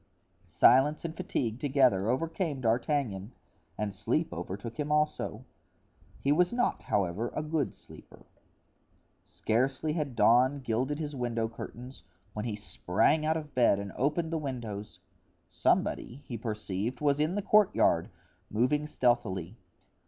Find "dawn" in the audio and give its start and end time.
10.15-10.61